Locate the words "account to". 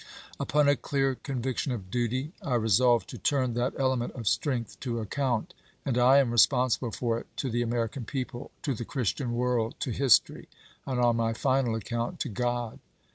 11.75-12.29